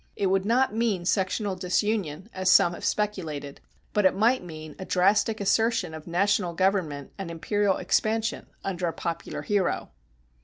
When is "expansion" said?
7.77-8.47